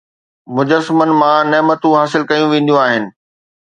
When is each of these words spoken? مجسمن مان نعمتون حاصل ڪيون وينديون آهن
مجسمن 0.55 1.11
مان 1.19 1.41
نعمتون 1.53 1.95
حاصل 2.01 2.21
ڪيون 2.29 2.47
وينديون 2.53 2.81
آهن 2.87 3.03